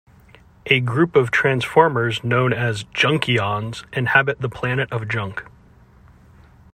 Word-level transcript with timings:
A 0.65 0.79
group 0.79 1.15
of 1.15 1.29
Transformers 1.29 2.23
known 2.23 2.53
as 2.53 2.85
Junkions 2.85 3.85
inhabit 3.93 4.41
the 4.41 4.49
Planet 4.49 4.91
of 4.91 5.07
Junk. 5.07 5.45